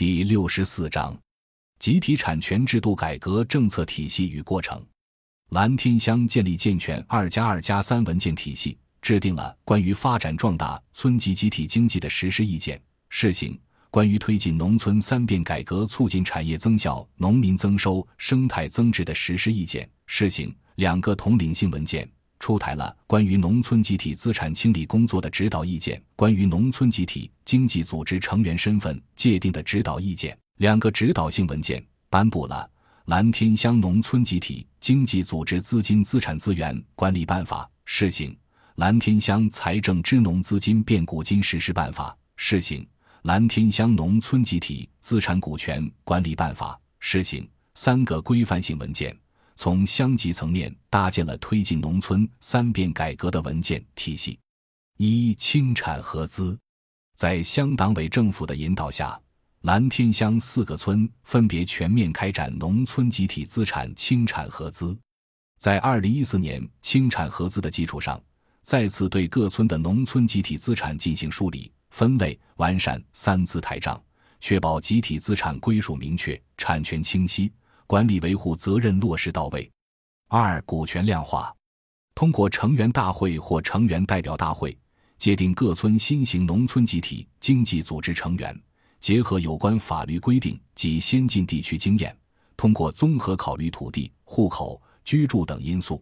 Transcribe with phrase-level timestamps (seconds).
[0.00, 1.14] 第六十四章：
[1.78, 4.82] 集体产权制度改革政策体系与过程。
[5.50, 13.52] 蓝天乡建立健全“二加二加三”文件体系，制定了关于发展壮大村级集体经济的实施意见试行；
[13.90, 20.50] 关于推进农村三变改革，促进产业增效、农民增收、生态增值的实施意见试行。
[20.76, 22.10] 两个统领性文件。
[22.40, 32.68] 出台了关于农村集体资产清理工作的指导意见，关于农村集体经济组织成员身份界定的指导意见，两个指导性文件颁布了
[33.04, 38.30] 《蓝天乡农村集体经济组织资金资产资源管理办法》试行，
[38.76, 42.80] 《蓝天乡财政支农资金变股金实施办法》试行，
[43.22, 49.14] 《蓝天乡农村集体资产股权管理办法》试行，三个规范性文件。
[49.62, 54.38] 从乡级层面搭建了推进农村三变改革的文件体系。
[54.96, 56.58] 一、清产合资，
[57.14, 59.20] 在乡党委政府的引导下，
[59.60, 64.96] 蓝天乡四个村分别全面开展农村集体资产清产合资。
[65.58, 68.18] 在二零一四年清产合资的基础上，
[68.62, 74.02] 再次对各村的农村集体资产进行梳理、分类、完善三资台账，
[74.40, 77.52] 确保集体资产归属明确、产权清晰。
[77.90, 79.68] 管理维护责任落实到位。
[80.28, 81.52] 二、股权量化，
[82.14, 84.78] 通过成员大会或成员代表大会
[85.18, 88.56] 界定各村新型农村集体经济组织成员，
[89.00, 92.16] 结合有关法律规定及先进地区经验，
[92.56, 96.00] 通过综合考虑土地、户口、居住等因素，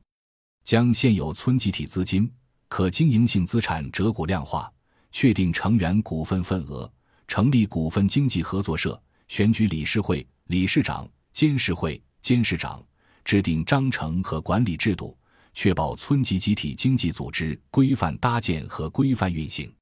[0.65, 2.31] 将现有村集体资金
[2.69, 4.71] 可经营性资产折股量化，
[5.11, 6.93] 确定成员股份份额，
[7.27, 11.09] 成立股份经济合作社，选举理事会、理事长。
[11.39, 12.85] 监事会、监事长
[13.25, 15.17] 制定章程和管理制度，
[15.55, 19.73] 确保村级集体经济组织规范搭建和规范运行。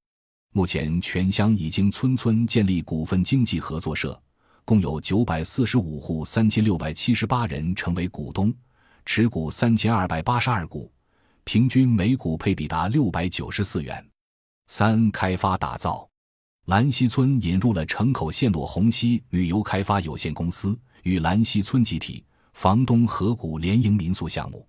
[0.52, 4.22] 目前，全乡已经村村建立股份经济合作社，
[4.66, 8.52] 共有九百四十五户三千六百七十八人成为股东，
[9.06, 10.92] 持股三千二百八十二股，
[11.44, 14.06] 平均每股配比达六百九十四元。
[14.66, 16.06] 三、开发打造，
[16.66, 20.78] 兰溪村引入了城口线路虹溪旅游开发有限公司。
[21.06, 24.66] 与兰溪村集体房东合股联营民宿项目，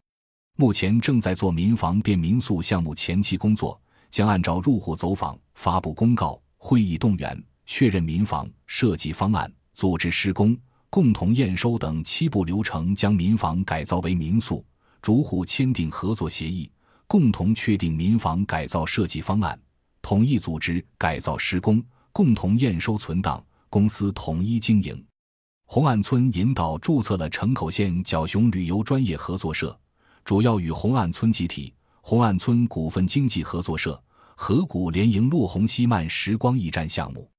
[0.56, 3.82] 目前正在做民房变民宿项目前期工作，
[4.12, 10.56] 将按照入户走访、发布公告、会议动员、确认民房设计方案、组织施工、
[10.92, 14.64] 共同验收等七步流程，将民房改造为民宿，
[15.02, 16.70] 逐户签订合作协议，
[17.08, 19.60] 共同确定民房改造设计方案，
[20.04, 25.04] 统一组织改造施工，共同验收存档，公司统一经营。
[25.70, 29.78] 红岸村引导注册了城口县角熊旅游专业合作社，
[30.24, 34.02] 主要与红岸村集体、红岸村股份经济合作社
[34.38, 37.30] 合股联营落红溪漫时光驿站项目。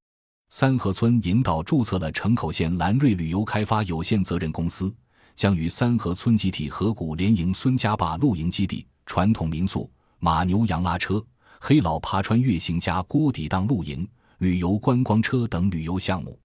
[0.50, 4.94] 三河村引导注册了城口县蓝瑞旅游开发有限责任公司，
[5.34, 11.24] 将与三河村集体合股联营孙家坝露营基地、传统民宿、马牛羊拉车、
[11.58, 14.06] 黑老爬穿越行家锅底档露营、
[14.36, 16.38] 旅游观光车等旅游项目。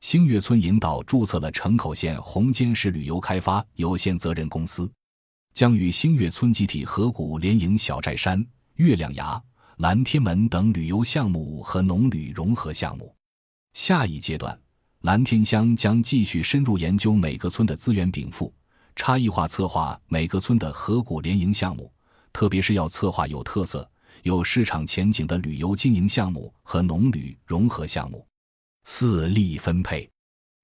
[0.00, 4.90] 星月村引导注册了城口县红尖市旅游开发有限责任公司，
[5.52, 8.44] 将与星月村集体合股联营小寨山、
[8.76, 9.40] 月亮崖、
[9.76, 13.14] 蓝天门等旅游项目和农旅融合项目。
[13.74, 14.58] 下一阶段，
[15.02, 18.52] 蓝天乡将继续深入研究每个村的资源禀赋，
[18.96, 21.92] 差异化策划每个村的合股联营项目，
[22.32, 23.88] 特别是要策划有特色、
[24.22, 28.26] 有市场前景的旅游经营项目和农旅融合项目。
[28.84, 30.08] 四利益分配，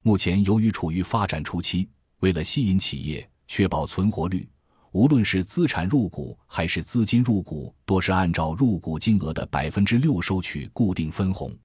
[0.03, 1.89] 目前由于处于发展初期，
[2.21, 4.49] 为了吸引企业，确保存活率，
[4.93, 11.57] 无论是资产入股还是资金入股，多是按照入股金额的百分之六收取固定分红。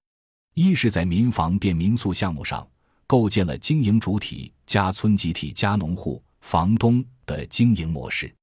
[0.54, 2.68] 一是，在民房变民宿项目上，
[3.08, 8.34] 构建了经营主体加村集体加农户房东的经营模式，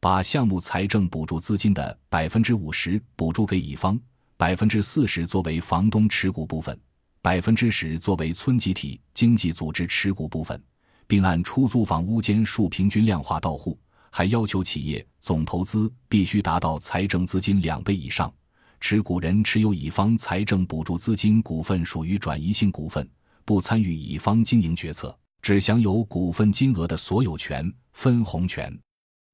[0.00, 4.00] 把项目财政补助资金的百分之五十补助给乙方，
[4.36, 6.78] 百分之四十作为房东持股部分。
[7.20, 10.62] 百分之十作为村集体经济组织持股部分，
[11.06, 13.78] 并按出租房屋间数平均量化到户，
[14.10, 18.32] 还要求企业总投资必须达到财政资金两倍以上，
[18.80, 23.08] 持股人持有乙方财政补助资金股份属于转移性股份，
[23.44, 28.72] 不参与乙方经营决策，只享有股份金额的所有权、分红权。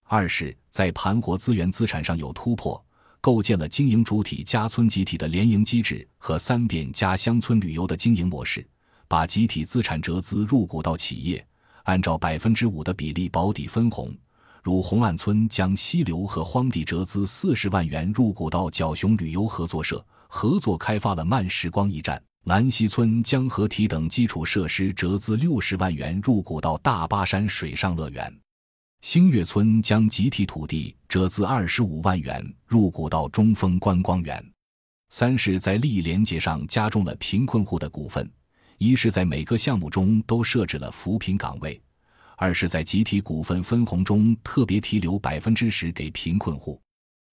[0.05, 2.83] 二是，在盘活资源资产上有突破。
[3.25, 8.69] 构建了经营主体加村集体的联营机制和三变加乡村旅游的经营模式，
[9.09, 11.43] 把集体资产折资入股到企业，
[11.85, 14.15] 按照百分之五的比例保底分红。
[14.63, 28.44] 如红岸村将溪流和荒地折资四十万元入股到角熊旅游合作社，合作开发了慢时光驿站，兰溪村将河堤等基础设施折资六十万元入股到大巴山水上乐园。
[29.05, 34.43] 星月村将集体土地折资二十五万元入股到中峰观光园。
[35.11, 38.27] 三是，在利益连结上加重了贫困户的股份：
[38.79, 41.79] 一是，在每个项目中都设置了扶贫岗位；
[42.39, 46.81] 二是，在集体股份分红中特别提留百分之十给贫困户；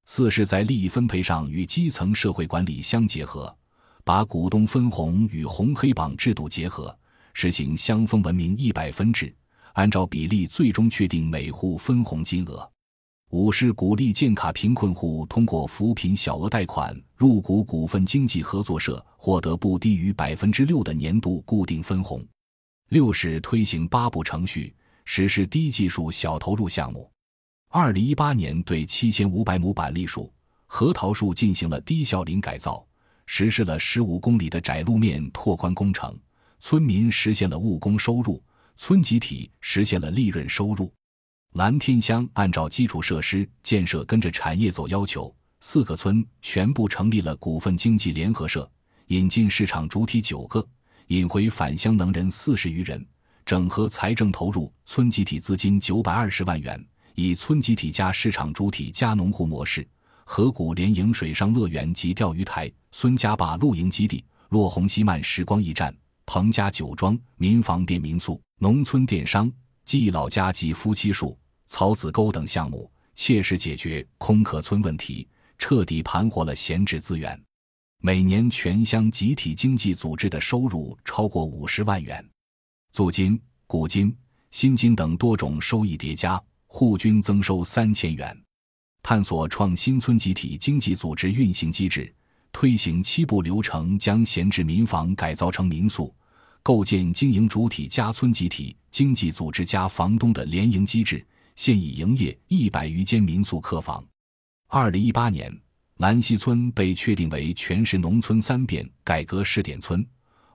[0.03, 3.57] 四是，在利益分配上与基层社会管理相结合，
[4.03, 6.93] 把股东分红与红黑榜制度结合，
[7.33, 9.33] 实行乡风文明一百分制。
[9.73, 12.69] 按照比例最终确定每户分红金额。
[13.29, 22.21] 五是鼓励建卡贫困户通过扶贫小额贷款入股股份经济合作社，获得不低于百分之六的年度固定分红。
[22.89, 24.75] 六是推行八步程序，
[25.05, 27.09] 实施低技术小投入项目。
[27.69, 30.29] 二零一八年对七千五百亩板栗树、
[30.65, 32.85] 核桃树进行了低效林改造，
[33.27, 36.13] 实施了十五公里的窄路面拓宽工程，
[36.59, 38.43] 村民实现了务工收入。
[38.83, 40.91] 村集体实现了利润收入。
[41.53, 48.67] 蓝天乡按照基础设施建设跟着产业走要求，四个村全部成立了股份经济联合社，
[49.09, 50.67] 引进市场主体九个，
[51.09, 53.05] 引回返乡能人四十余人，
[53.45, 56.83] 整合财政投入村集体资金九百二十万元，
[57.13, 59.87] 以村集体加市场主体加农户模式，
[60.25, 65.95] 河谷联营水上乐园及钓鱼台、孙家坝露营基地、落红西漫时光驿站、
[66.33, 68.41] 彭家酒庄、民房变民宿。
[68.57, 69.51] 农村电商、
[69.83, 71.37] 记忆老家及夫妻树、
[71.67, 77.37] 草子沟等项目，切实解决空壳村问题，彻底盘活了闲置资源。
[77.99, 82.25] 每年全乡集体经济组织的收入超过五十万元，
[82.93, 83.37] 租金、
[83.67, 84.15] 股金、
[84.51, 88.41] 薪金等多种收益叠加，户均增收三千元。
[89.03, 92.15] 探索创新村集体经济组织运行机制，
[92.53, 96.15] 推行七步流程，将闲置民房改造成民宿。
[96.63, 101.25] 构建经营主体加村集体经济组织加房东的联营机制，
[101.55, 104.05] 现已营业一百余间民宿客房。
[104.67, 105.51] 二零一八年，
[105.97, 110.05] 兰溪村被确定为全市农村三变改革试点村，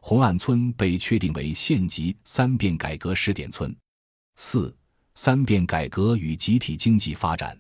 [0.01, 3.75] 红岸村被确定为县级三变改革试点村。
[4.37, 4.75] 四
[5.17, 7.59] 三变改革与集体经济发展，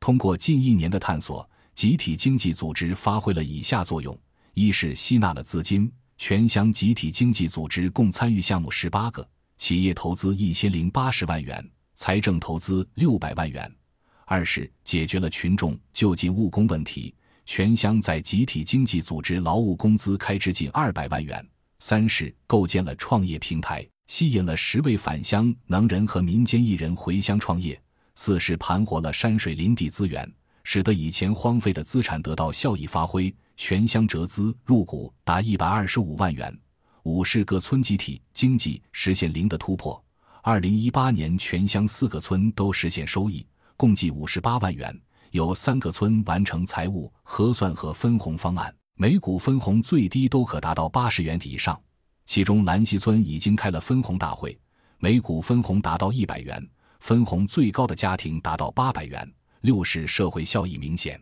[0.00, 4.18] 通过近一年的探索，集体经济组织发挥了以下作用：
[4.54, 5.92] 一是吸纳了资金。
[6.16, 9.28] 全乡集体经济组织共参与项目十八个，
[9.58, 13.70] 企业投资一千零八十万元，财政投资六百万元。
[14.24, 17.14] 二是解决了群众就近务工问题，
[17.44, 21.46] 全乡在集体经济组织劳务工资开支近二百万元。
[21.80, 27.78] 三是构建了创业平台，吸引了十位返乡能人和民间艺人回乡创业。
[28.14, 30.32] 四是盘活了山水林地资源，
[30.62, 33.34] 使得以前荒废的资产得到效益发挥。
[33.56, 36.56] 全乡折资入股达一百二十五万元，
[37.04, 40.02] 五是各村集体经济实现零的突破。
[40.42, 43.46] 二零一八年，全乡四个村都实现收益，
[43.76, 45.00] 共计五十八万元。
[45.30, 51.80] 有三个村完成财务核算和分红方案，每股分红最低都可达到八十元以上。
[52.26, 54.58] 其中，兰溪村已经开了分红大会，
[54.98, 56.64] 每股分红达到一百元，
[57.00, 59.28] 分红最高的家庭达到八百元。
[59.62, 61.18] 六是社会效益明显。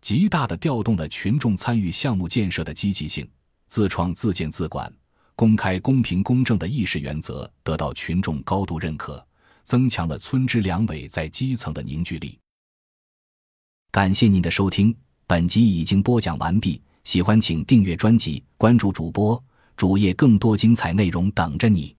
[0.00, 3.28] 极大的调动了群众参与项目建设的积极性，
[3.66, 4.92] 自创自建自管、
[5.36, 9.24] 公开公平公正的议事原则得到群众高度认可，
[9.64, 12.38] 增强了村支两委在基层的凝聚力。
[13.90, 14.94] 感谢您的收听，
[15.26, 16.80] 本集已经播讲完毕。
[17.04, 19.42] 喜欢请订阅专辑，关注主播
[19.76, 21.96] 主页，更多精彩内容等着你。